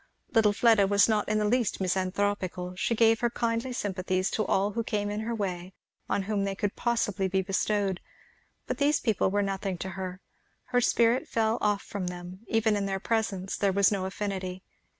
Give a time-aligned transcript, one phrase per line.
[0.33, 4.71] Little Fleda was not in the least misanthropical; she gave her kindly sympathies to all
[4.71, 5.73] who came in her way
[6.09, 8.01] on whom they could possibly be bestowed;
[8.65, 10.19] but these people were nothing to her:
[10.63, 14.63] her spirit fell off from them, even in their presence; there was no affinity.